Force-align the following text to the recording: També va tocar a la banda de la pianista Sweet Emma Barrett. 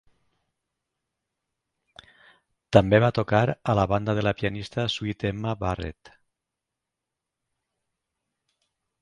També 2.77 3.01
va 3.03 3.11
tocar 3.17 3.43
a 3.51 3.75
la 3.81 3.85
banda 3.93 4.17
de 4.21 4.25
la 4.29 4.33
pianista 4.41 4.87
Sweet 4.95 5.27
Emma 5.31 5.55
Barrett. 5.61 6.11